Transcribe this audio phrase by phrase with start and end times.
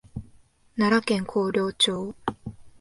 [0.77, 2.15] 奈良県広陵町